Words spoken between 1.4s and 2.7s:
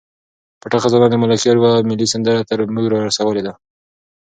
یوه ملي سندره تر